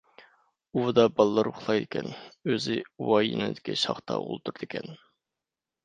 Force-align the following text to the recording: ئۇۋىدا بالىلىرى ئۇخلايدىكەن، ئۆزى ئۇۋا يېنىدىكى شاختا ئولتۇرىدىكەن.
ئۇۋىدا 0.79 1.05
بالىلىرى 1.19 1.51
ئۇخلايدىكەن، 1.53 2.09
ئۆزى 2.53 2.81
ئۇۋا 2.87 3.23
يېنىدىكى 3.29 3.79
شاختا 3.87 4.23
ئولتۇرىدىكەن. 4.27 4.95